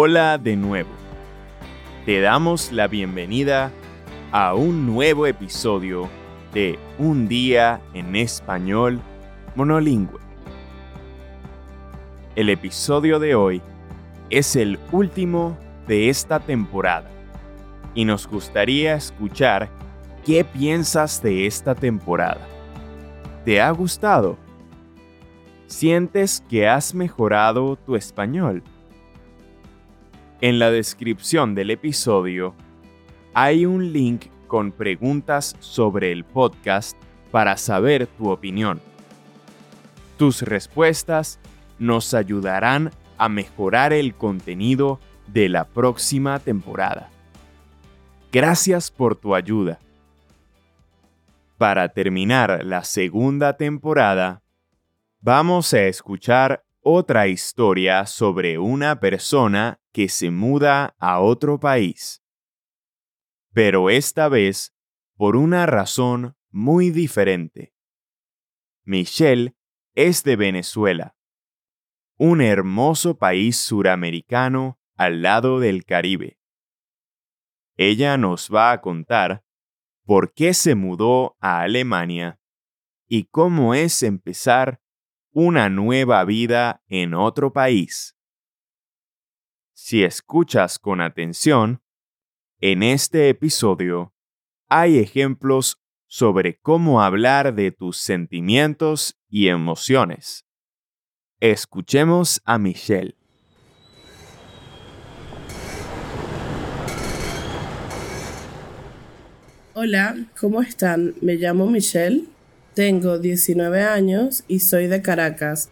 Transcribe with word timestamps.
Hola 0.00 0.38
de 0.38 0.54
nuevo. 0.54 0.90
Te 2.06 2.20
damos 2.20 2.70
la 2.70 2.86
bienvenida 2.86 3.72
a 4.30 4.54
un 4.54 4.86
nuevo 4.86 5.26
episodio 5.26 6.08
de 6.54 6.78
Un 6.98 7.26
día 7.26 7.80
en 7.94 8.14
español 8.14 9.00
monolingüe. 9.56 10.20
El 12.36 12.48
episodio 12.48 13.18
de 13.18 13.34
hoy 13.34 13.60
es 14.30 14.54
el 14.54 14.78
último 14.92 15.58
de 15.88 16.10
esta 16.10 16.38
temporada 16.38 17.10
y 17.92 18.04
nos 18.04 18.28
gustaría 18.28 18.94
escuchar 18.94 19.68
qué 20.24 20.44
piensas 20.44 21.20
de 21.20 21.44
esta 21.44 21.74
temporada. 21.74 22.46
¿Te 23.44 23.60
ha 23.60 23.72
gustado? 23.72 24.38
¿Sientes 25.66 26.44
que 26.48 26.68
has 26.68 26.94
mejorado 26.94 27.74
tu 27.74 27.96
español? 27.96 28.62
En 30.40 30.60
la 30.60 30.70
descripción 30.70 31.56
del 31.56 31.72
episodio 31.72 32.54
hay 33.34 33.66
un 33.66 33.92
link 33.92 34.26
con 34.46 34.70
preguntas 34.70 35.56
sobre 35.58 36.12
el 36.12 36.24
podcast 36.24 36.96
para 37.32 37.56
saber 37.56 38.06
tu 38.06 38.30
opinión. 38.30 38.80
Tus 40.16 40.42
respuestas 40.42 41.40
nos 41.80 42.14
ayudarán 42.14 42.92
a 43.18 43.28
mejorar 43.28 43.92
el 43.92 44.14
contenido 44.14 45.00
de 45.26 45.48
la 45.48 45.64
próxima 45.64 46.38
temporada. 46.38 47.10
Gracias 48.30 48.92
por 48.92 49.16
tu 49.16 49.34
ayuda. 49.34 49.80
Para 51.56 51.88
terminar 51.88 52.64
la 52.64 52.84
segunda 52.84 53.56
temporada, 53.56 54.40
vamos 55.20 55.74
a 55.74 55.82
escuchar 55.82 56.62
otra 56.80 57.28
historia 57.28 58.06
sobre 58.06 58.58
una 58.58 59.00
persona 59.00 59.80
que 59.92 60.08
se 60.08 60.30
muda 60.30 60.94
a 60.98 61.20
otro 61.20 61.58
país. 61.58 62.22
Pero 63.52 63.90
esta 63.90 64.28
vez 64.28 64.74
por 65.16 65.34
una 65.34 65.66
razón 65.66 66.36
muy 66.50 66.90
diferente. 66.90 67.74
Michelle 68.84 69.56
es 69.94 70.22
de 70.22 70.36
Venezuela, 70.36 71.16
un 72.16 72.40
hermoso 72.40 73.18
país 73.18 73.56
suramericano 73.56 74.80
al 74.96 75.22
lado 75.22 75.58
del 75.60 75.84
Caribe. 75.84 76.38
Ella 77.76 78.16
nos 78.16 78.48
va 78.52 78.72
a 78.72 78.80
contar 78.80 79.44
por 80.04 80.32
qué 80.32 80.54
se 80.54 80.74
mudó 80.74 81.36
a 81.40 81.60
Alemania 81.60 82.40
y 83.08 83.24
cómo 83.24 83.74
es 83.74 84.02
empezar 84.02 84.80
una 85.40 85.68
nueva 85.68 86.24
vida 86.24 86.82
en 86.88 87.14
otro 87.14 87.52
país. 87.52 88.16
Si 89.72 90.02
escuchas 90.02 90.80
con 90.80 91.00
atención, 91.00 91.80
en 92.60 92.82
este 92.82 93.28
episodio 93.28 94.12
hay 94.68 94.98
ejemplos 94.98 95.80
sobre 96.08 96.58
cómo 96.58 97.02
hablar 97.02 97.54
de 97.54 97.70
tus 97.70 97.98
sentimientos 97.98 99.16
y 99.28 99.46
emociones. 99.46 100.44
Escuchemos 101.38 102.42
a 102.44 102.58
Michelle. 102.58 103.14
Hola, 109.74 110.16
¿cómo 110.40 110.62
están? 110.62 111.14
Me 111.20 111.36
llamo 111.36 111.68
Michelle 111.68 112.26
tengo 112.78 113.18
19 113.18 113.82
años 113.82 114.44
y 114.46 114.60
soy 114.60 114.86
de 114.86 115.02
Caracas, 115.02 115.68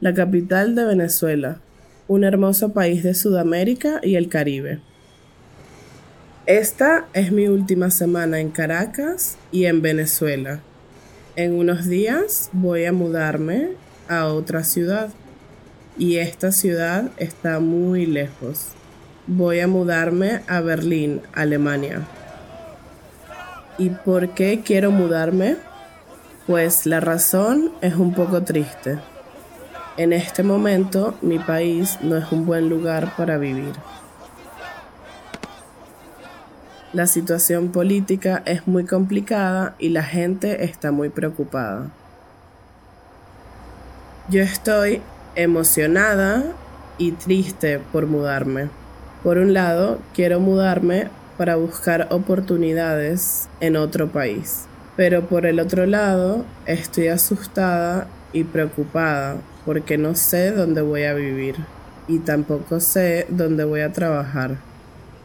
la 0.00 0.14
capital 0.14 0.74
de 0.74 0.86
Venezuela, 0.86 1.60
un 2.08 2.24
hermoso 2.24 2.72
país 2.72 3.02
de 3.02 3.12
Sudamérica 3.12 4.00
y 4.02 4.14
el 4.14 4.30
Caribe. 4.30 4.80
Esta 6.46 7.04
es 7.12 7.30
mi 7.30 7.46
última 7.46 7.90
semana 7.90 8.40
en 8.40 8.48
Caracas 8.48 9.36
y 9.52 9.66
en 9.66 9.82
Venezuela. 9.82 10.60
En 11.36 11.52
unos 11.52 11.86
días 11.86 12.48
voy 12.54 12.86
a 12.86 12.92
mudarme 12.94 13.72
a 14.08 14.28
otra 14.28 14.64
ciudad 14.64 15.10
y 15.98 16.16
esta 16.16 16.52
ciudad 16.52 17.10
está 17.18 17.60
muy 17.60 18.06
lejos. 18.06 18.68
Voy 19.26 19.60
a 19.60 19.66
mudarme 19.66 20.40
a 20.46 20.62
Berlín, 20.62 21.20
Alemania. 21.34 22.00
¿Y 23.76 23.90
por 23.90 24.30
qué 24.30 24.62
quiero 24.64 24.90
mudarme? 24.90 25.68
Pues 26.50 26.84
la 26.84 26.98
razón 26.98 27.70
es 27.80 27.94
un 27.94 28.12
poco 28.12 28.42
triste. 28.42 28.98
En 29.96 30.12
este 30.12 30.42
momento 30.42 31.14
mi 31.22 31.38
país 31.38 31.98
no 32.02 32.16
es 32.16 32.32
un 32.32 32.44
buen 32.44 32.68
lugar 32.68 33.14
para 33.16 33.38
vivir. 33.38 33.72
La 36.92 37.06
situación 37.06 37.68
política 37.68 38.42
es 38.46 38.66
muy 38.66 38.84
complicada 38.84 39.76
y 39.78 39.90
la 39.90 40.02
gente 40.02 40.64
está 40.64 40.90
muy 40.90 41.08
preocupada. 41.08 41.86
Yo 44.28 44.42
estoy 44.42 45.02
emocionada 45.36 46.42
y 46.98 47.12
triste 47.12 47.78
por 47.78 48.06
mudarme. 48.06 48.70
Por 49.22 49.38
un 49.38 49.52
lado, 49.52 50.00
quiero 50.14 50.40
mudarme 50.40 51.10
para 51.38 51.54
buscar 51.54 52.08
oportunidades 52.10 53.48
en 53.60 53.76
otro 53.76 54.08
país. 54.08 54.66
Pero 55.00 55.26
por 55.26 55.46
el 55.46 55.60
otro 55.60 55.86
lado, 55.86 56.44
estoy 56.66 57.08
asustada 57.08 58.06
y 58.34 58.44
preocupada 58.44 59.38
porque 59.64 59.96
no 59.96 60.14
sé 60.14 60.50
dónde 60.50 60.82
voy 60.82 61.04
a 61.04 61.14
vivir 61.14 61.54
y 62.06 62.18
tampoco 62.18 62.80
sé 62.80 63.24
dónde 63.30 63.64
voy 63.64 63.80
a 63.80 63.94
trabajar. 63.94 64.58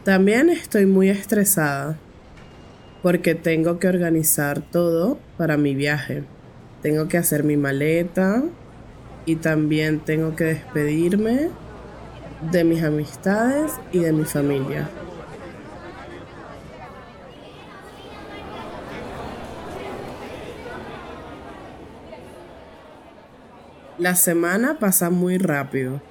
También 0.02 0.48
estoy 0.48 0.86
muy 0.86 1.10
estresada 1.10 1.98
porque 3.02 3.34
tengo 3.34 3.78
que 3.78 3.88
organizar 3.88 4.62
todo 4.62 5.18
para 5.36 5.58
mi 5.58 5.74
viaje. 5.74 6.24
Tengo 6.80 7.06
que 7.08 7.18
hacer 7.18 7.44
mi 7.44 7.58
maleta 7.58 8.44
y 9.26 9.36
también 9.36 10.00
tengo 10.00 10.34
que 10.36 10.44
despedirme 10.44 11.50
de 12.50 12.64
mis 12.64 12.82
amistades 12.82 13.72
y 13.92 13.98
de 13.98 14.12
mi 14.14 14.24
familia. 14.24 14.88
La 23.98 24.14
semana 24.14 24.78
pasa 24.78 25.08
muy 25.08 25.38
rápido 25.38 26.02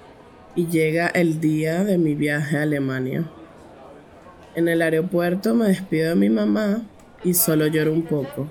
y 0.56 0.66
llega 0.66 1.06
el 1.06 1.40
día 1.40 1.84
de 1.84 2.00
mi 2.00 2.16
viaje 2.16 2.58
a 2.58 2.64
Alemania. 2.64 3.26
En 4.56 4.68
el 4.68 4.82
aeropuerto 4.82 5.54
me 5.54 5.68
despido 5.68 6.10
de 6.10 6.16
mi 6.16 6.32
mamá 6.32 6.82
y 7.24 7.36
solo 7.36 7.68
lloro 7.68 7.94
un 7.94 8.02
poco. 8.02 8.50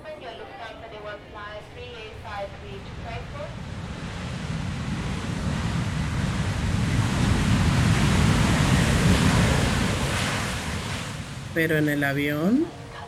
Pero 11.53 11.77
en 11.77 11.89
el 11.89 12.05
avión, 12.05 12.65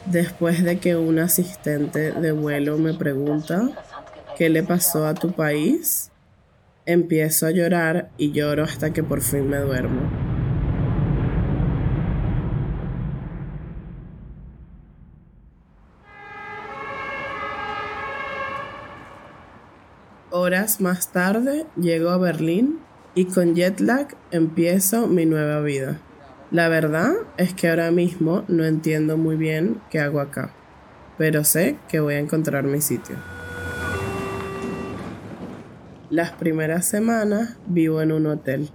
después 0.08 0.62
de 0.62 0.78
que 0.80 0.98
un 0.98 1.20
asistente 1.20 2.12
de 2.12 2.34
vuelo 2.34 2.78
me 2.78 2.94
pregunta, 2.94 3.70
¿qué 4.38 4.50
le 4.50 4.64
pasó 4.64 5.08
a 5.08 5.14
tu 5.14 5.32
país? 5.32 6.12
Empiezo 6.90 7.48
a 7.48 7.52
llorar 7.52 8.12
y 8.18 8.32
lloro 8.32 8.64
hasta 8.64 8.94
que 8.94 9.04
por 9.04 9.20
fin 9.20 9.50
me 9.50 9.58
duermo. 9.58 10.10
Horas 20.32 20.80
más 20.80 21.12
tarde 21.12 21.66
llego 21.76 22.10
a 22.10 22.18
Berlín 22.18 22.80
y 23.16 23.26
con 23.26 23.54
jet 23.54 23.82
lag 23.82 24.16
empiezo 24.32 25.08
mi 25.08 25.26
nueva 25.26 25.60
vida. 25.60 26.00
La 26.52 26.70
verdad 26.70 27.12
es 27.36 27.54
que 27.54 27.68
ahora 27.68 27.92
mismo 27.92 28.46
no 28.48 28.64
entiendo 28.64 29.18
muy 29.18 29.36
bien 29.36 29.82
qué 29.90 30.00
hago 30.00 30.22
acá, 30.22 30.54
pero 31.18 31.44
sé 31.44 31.78
que 31.90 32.00
voy 32.00 32.14
a 32.14 32.20
encontrar 32.20 32.64
mi 32.64 32.80
sitio. 32.80 33.18
Las 36.10 36.32
primeras 36.32 36.86
semanas 36.86 37.58
vivo 37.68 38.02
en 38.02 38.14
un 38.14 38.28
hotel 38.28 38.70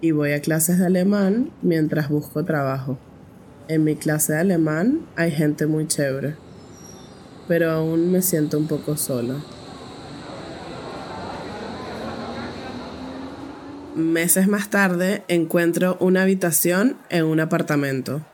y 0.00 0.12
voy 0.12 0.32
a 0.32 0.40
clases 0.40 0.78
de 0.78 0.86
alemán 0.86 1.50
mientras 1.60 2.08
busco 2.08 2.46
trabajo. 2.46 2.98
En 3.68 3.84
mi 3.84 3.94
clase 3.94 4.32
de 4.32 4.38
alemán 4.38 5.06
hay 5.16 5.32
gente 5.32 5.66
muy 5.66 5.86
chévere, 5.86 6.34
pero 7.46 7.70
aún 7.70 8.10
me 8.10 8.22
siento 8.22 8.56
un 8.56 8.68
poco 8.68 8.96
sola. 8.96 9.34
Meses 13.94 14.48
más 14.48 14.70
tarde 14.70 15.24
encuentro 15.28 15.98
una 16.00 16.22
habitación 16.22 16.96
en 17.10 17.26
un 17.26 17.40
apartamento. 17.40 18.24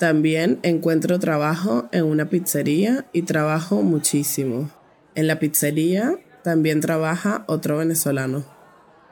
También 0.00 0.58
encuentro 0.64 1.20
trabajo 1.20 1.88
en 1.92 2.06
una 2.06 2.24
pizzería 2.24 3.06
y 3.12 3.22
trabajo 3.22 3.82
muchísimo. 3.82 4.68
En 5.14 5.28
la 5.28 5.38
pizzería 5.38 6.18
también 6.48 6.80
trabaja 6.80 7.44
otro 7.46 7.76
venezolano, 7.76 8.42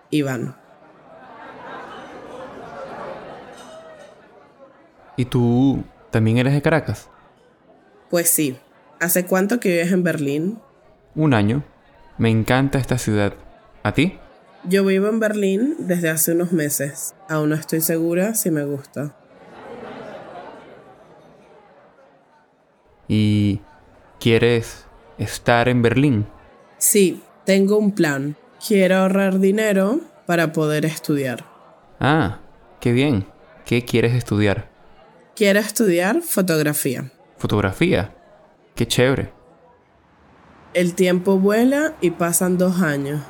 Iván. 0.09 0.57
¿Y 5.19 5.27
tú 5.27 5.85
también 6.11 6.39
eres 6.39 6.55
de 6.55 6.63
Caracas? 6.63 7.11
Pues 8.09 8.31
sí. 8.31 8.57
¿Hace 9.01 9.27
cuánto 9.27 9.61
que 9.61 9.69
vives 9.69 9.93
en 9.93 10.03
Berlín? 10.03 10.59
Un 11.15 11.35
año. 11.35 11.63
Me 12.17 12.31
encanta 12.31 12.79
esta 12.79 12.97
ciudad. 12.97 13.35
¿A 13.83 13.93
ti? 13.93 14.19
Yo 14.65 14.83
vivo 14.87 15.09
en 15.09 15.21
Berlín 15.21 15.75
desde 15.79 16.09
hace 16.09 16.33
unos 16.33 16.53
meses. 16.53 17.15
Aún 17.29 17.51
no 17.51 17.55
estoy 17.55 17.83
segura 17.83 18.35
si 18.35 18.51
me 18.51 18.65
gusta. 18.65 19.15
¿Y 23.09 23.61
quieres 24.21 24.87
estar 25.19 25.69
en 25.69 25.83
Berlín? 25.83 26.27
Sí, 26.79 27.23
tengo 27.47 27.79
un 27.79 27.93
plan. 27.93 28.37
Quiero 28.67 28.97
ahorrar 28.97 29.39
dinero 29.39 30.01
para 30.27 30.53
poder 30.53 30.85
estudiar. 30.85 31.45
Ah, 32.01 32.41
qué 32.81 32.93
bien. 32.93 33.27
¿Qué 33.65 33.85
quieres 33.85 34.15
estudiar? 34.15 34.69
Quiero 35.37 35.61
estudiar 35.61 36.23
fotografía. 36.23 37.13
¿Fotografía? 37.39 38.15
Qué 38.75 38.87
chévere. 38.87 39.33
El 40.75 40.95
tiempo 40.95 41.39
vuela 41.39 41.95
y 42.01 42.11
pasan 42.11 42.59
dos 42.59 42.83
años. 42.83 43.23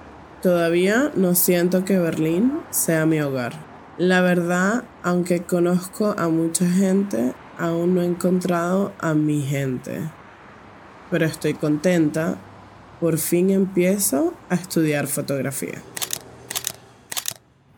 Todavía 0.42 1.12
no 1.14 1.34
siento 1.34 1.84
que 1.84 1.98
Berlín 1.98 2.60
sea 2.70 3.06
mi 3.06 3.20
hogar. 3.20 3.52
La 3.98 4.20
verdad, 4.20 4.84
aunque 5.02 5.42
conozco 5.42 6.14
a 6.16 6.28
mucha 6.28 6.66
gente, 6.66 7.34
aún 7.58 7.94
no 7.94 8.02
he 8.02 8.06
encontrado 8.06 8.92
a 8.98 9.14
mi 9.14 9.42
gente. 9.42 10.00
Pero 11.10 11.26
estoy 11.26 11.54
contenta. 11.54 12.38
Por 13.00 13.18
fin 13.18 13.50
empiezo 13.50 14.32
a 14.48 14.54
estudiar 14.54 15.06
fotografía. 15.06 15.82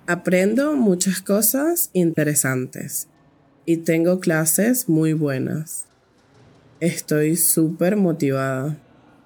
Aprendo 0.07 0.77
muchas 0.77 1.21
cosas 1.21 1.91
interesantes 1.93 3.09
y 3.67 3.79
tengo 3.79 4.21
clases 4.21 4.89
muy 4.89 5.15
buenas. 5.15 5.87
Estoy 6.79 7.37
súper 7.37 7.97
motivada. 7.97 8.79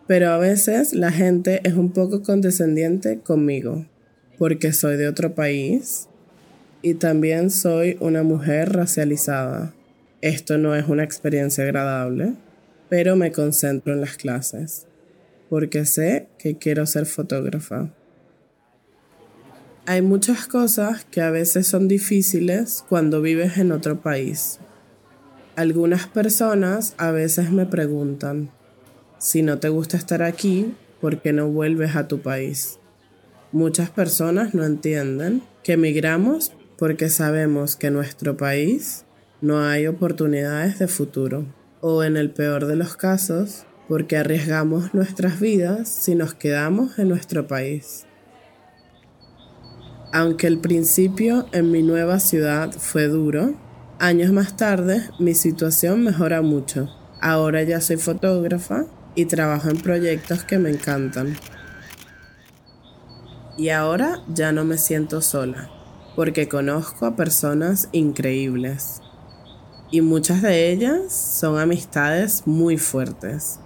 Pero 0.06 0.30
a 0.30 0.38
veces 0.38 0.94
la 0.94 1.12
gente 1.12 1.60
es 1.62 1.74
un 1.74 1.92
poco 1.92 2.22
condescendiente 2.22 3.20
conmigo 3.20 3.86
porque 4.38 4.72
soy 4.72 4.96
de 4.96 5.08
otro 5.08 5.34
país 5.34 6.08
y 6.80 6.94
también 6.94 7.50
soy 7.50 7.98
una 8.00 8.22
mujer 8.22 8.72
racializada. 8.72 9.74
Esto 10.22 10.56
no 10.56 10.74
es 10.74 10.88
una 10.88 11.04
experiencia 11.04 11.64
agradable, 11.64 12.32
pero 12.88 13.14
me 13.14 13.30
concentro 13.30 13.92
en 13.92 14.00
las 14.00 14.16
clases 14.16 14.86
porque 15.52 15.84
sé 15.84 16.28
que 16.38 16.56
quiero 16.56 16.86
ser 16.86 17.04
fotógrafa. 17.04 17.92
Hay 19.84 20.00
muchas 20.00 20.46
cosas 20.46 21.04
que 21.04 21.20
a 21.20 21.30
veces 21.30 21.66
son 21.66 21.88
difíciles 21.88 22.82
cuando 22.88 23.20
vives 23.20 23.58
en 23.58 23.70
otro 23.70 24.00
país. 24.00 24.60
Algunas 25.54 26.06
personas 26.06 26.94
a 26.96 27.10
veces 27.10 27.52
me 27.52 27.66
preguntan, 27.66 28.48
si 29.18 29.42
no 29.42 29.58
te 29.58 29.68
gusta 29.68 29.98
estar 29.98 30.22
aquí, 30.22 30.74
¿por 31.02 31.20
qué 31.20 31.34
no 31.34 31.48
vuelves 31.48 31.96
a 31.96 32.08
tu 32.08 32.22
país? 32.22 32.78
Muchas 33.52 33.90
personas 33.90 34.54
no 34.54 34.64
entienden 34.64 35.42
que 35.62 35.74
emigramos 35.74 36.54
porque 36.78 37.10
sabemos 37.10 37.76
que 37.76 37.88
en 37.88 37.92
nuestro 37.92 38.38
país 38.38 39.04
no 39.42 39.60
hay 39.60 39.86
oportunidades 39.86 40.78
de 40.78 40.88
futuro. 40.88 41.44
O 41.82 42.04
en 42.04 42.16
el 42.16 42.30
peor 42.30 42.64
de 42.64 42.76
los 42.76 42.96
casos, 42.96 43.66
porque 43.92 44.16
arriesgamos 44.16 44.94
nuestras 44.94 45.38
vidas 45.38 45.86
si 45.86 46.14
nos 46.14 46.32
quedamos 46.32 46.98
en 46.98 47.10
nuestro 47.10 47.46
país. 47.46 48.06
Aunque 50.14 50.46
el 50.46 50.60
principio 50.60 51.46
en 51.52 51.70
mi 51.70 51.82
nueva 51.82 52.18
ciudad 52.18 52.72
fue 52.72 53.08
duro, 53.08 53.54
años 53.98 54.32
más 54.32 54.56
tarde 54.56 55.02
mi 55.18 55.34
situación 55.34 56.04
mejora 56.04 56.40
mucho. 56.40 56.88
Ahora 57.20 57.64
ya 57.64 57.82
soy 57.82 57.98
fotógrafa 57.98 58.86
y 59.14 59.26
trabajo 59.26 59.68
en 59.68 59.76
proyectos 59.76 60.42
que 60.42 60.58
me 60.58 60.70
encantan. 60.70 61.36
Y 63.58 63.68
ahora 63.68 64.22
ya 64.26 64.52
no 64.52 64.64
me 64.64 64.78
siento 64.78 65.20
sola, 65.20 65.68
porque 66.16 66.48
conozco 66.48 67.04
a 67.04 67.14
personas 67.14 67.90
increíbles. 67.92 69.02
Y 69.90 70.00
muchas 70.00 70.40
de 70.40 70.72
ellas 70.72 71.12
son 71.12 71.58
amistades 71.58 72.46
muy 72.46 72.78
fuertes. 72.78 73.58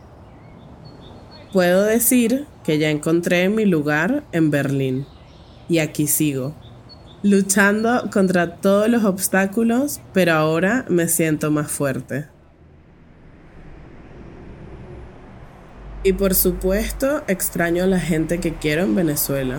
Puedo 1.52 1.84
decir 1.84 2.46
que 2.64 2.78
ya 2.78 2.90
encontré 2.90 3.48
mi 3.48 3.64
lugar 3.64 4.24
en 4.32 4.50
Berlín 4.50 5.06
y 5.68 5.78
aquí 5.78 6.06
sigo, 6.06 6.54
luchando 7.22 8.10
contra 8.12 8.56
todos 8.56 8.88
los 8.88 9.04
obstáculos, 9.04 10.00
pero 10.12 10.32
ahora 10.32 10.84
me 10.88 11.08
siento 11.08 11.50
más 11.50 11.70
fuerte. 11.70 12.26
Y 16.02 16.12
por 16.12 16.34
supuesto 16.34 17.22
extraño 17.26 17.84
a 17.84 17.88
la 17.88 17.98
gente 17.98 18.38
que 18.38 18.54
quiero 18.54 18.82
en 18.82 18.94
Venezuela. 18.94 19.58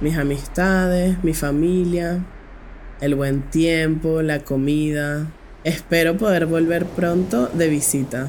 Mis 0.00 0.16
amistades, 0.16 1.22
mi 1.22 1.34
familia, 1.34 2.24
el 3.00 3.14
buen 3.14 3.42
tiempo, 3.42 4.22
la 4.22 4.40
comida. 4.40 5.26
Espero 5.62 6.16
poder 6.16 6.46
volver 6.46 6.84
pronto 6.86 7.46
de 7.48 7.68
visita. 7.68 8.28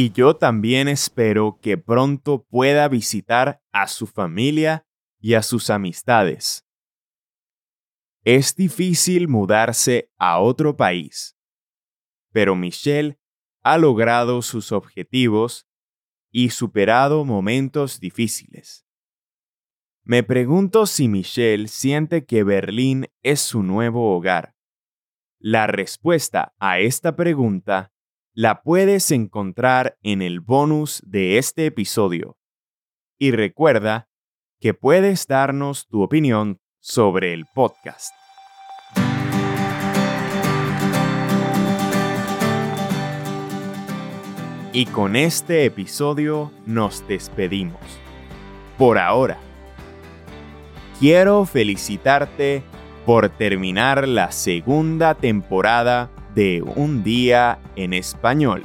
Y 0.00 0.12
yo 0.12 0.36
también 0.36 0.86
espero 0.86 1.58
que 1.60 1.76
pronto 1.76 2.44
pueda 2.44 2.86
visitar 2.86 3.60
a 3.72 3.88
su 3.88 4.06
familia 4.06 4.86
y 5.18 5.34
a 5.34 5.42
sus 5.42 5.70
amistades. 5.70 6.64
Es 8.22 8.54
difícil 8.54 9.26
mudarse 9.26 10.12
a 10.16 10.38
otro 10.38 10.76
país, 10.76 11.36
pero 12.30 12.54
Michelle 12.54 13.18
ha 13.64 13.76
logrado 13.76 14.40
sus 14.42 14.70
objetivos 14.70 15.66
y 16.30 16.50
superado 16.50 17.24
momentos 17.24 17.98
difíciles. 17.98 18.86
Me 20.04 20.22
pregunto 20.22 20.86
si 20.86 21.08
Michelle 21.08 21.66
siente 21.66 22.24
que 22.24 22.44
Berlín 22.44 23.08
es 23.24 23.40
su 23.40 23.64
nuevo 23.64 24.16
hogar. 24.16 24.54
La 25.40 25.66
respuesta 25.66 26.54
a 26.60 26.78
esta 26.78 27.16
pregunta 27.16 27.92
la 28.38 28.62
puedes 28.62 29.10
encontrar 29.10 29.98
en 30.04 30.22
el 30.22 30.38
bonus 30.38 31.02
de 31.04 31.38
este 31.38 31.66
episodio. 31.66 32.38
Y 33.18 33.32
recuerda 33.32 34.08
que 34.60 34.74
puedes 34.74 35.26
darnos 35.26 35.88
tu 35.88 36.02
opinión 36.02 36.60
sobre 36.78 37.32
el 37.32 37.46
podcast. 37.52 38.14
Y 44.72 44.86
con 44.86 45.16
este 45.16 45.64
episodio 45.64 46.52
nos 46.64 47.08
despedimos. 47.08 47.80
Por 48.78 48.98
ahora. 48.98 49.40
Quiero 51.00 51.44
felicitarte 51.44 52.62
por 53.04 53.30
terminar 53.30 54.06
la 54.06 54.30
segunda 54.30 55.16
temporada 55.16 56.12
de 56.34 56.62
Un 56.62 57.02
día 57.02 57.58
en 57.76 57.92
español. 57.92 58.62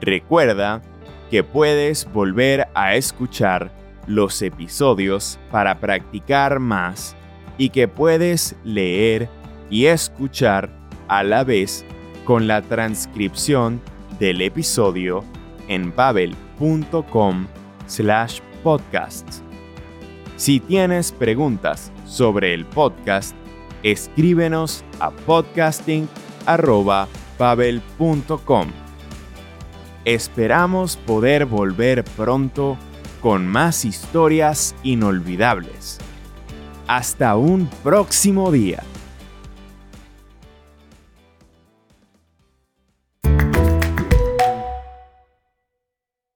Recuerda 0.00 0.82
que 1.30 1.42
puedes 1.42 2.10
volver 2.12 2.68
a 2.74 2.94
escuchar 2.94 3.70
los 4.06 4.40
episodios 4.42 5.38
para 5.50 5.78
practicar 5.78 6.60
más 6.60 7.16
y 7.58 7.70
que 7.70 7.88
puedes 7.88 8.54
leer 8.64 9.28
y 9.70 9.86
escuchar 9.86 10.70
a 11.08 11.22
la 11.22 11.44
vez 11.44 11.84
con 12.24 12.46
la 12.46 12.62
transcripción 12.62 13.80
del 14.18 14.42
episodio 14.42 15.24
en 15.68 15.94
babel.com 15.94 17.46
slash 17.86 18.40
podcast. 18.62 19.26
Si 20.36 20.60
tienes 20.60 21.12
preguntas 21.12 21.90
sobre 22.04 22.52
el 22.52 22.66
podcast, 22.66 23.34
escríbenos 23.82 24.84
a 25.00 25.10
podcasting 25.10 26.08
babel.com. 27.38 28.68
Esperamos 30.04 30.96
poder 30.96 31.46
volver 31.46 32.04
pronto 32.04 32.78
con 33.20 33.46
más 33.46 33.84
historias 33.84 34.74
inolvidables. 34.84 35.98
Hasta 36.86 37.36
un 37.36 37.68
próximo 37.82 38.52
día. 38.52 38.82